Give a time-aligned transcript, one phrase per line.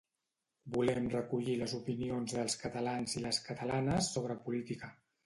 [0.77, 4.91] Volem recollir les opinions dels catalans i les catalanes sobre política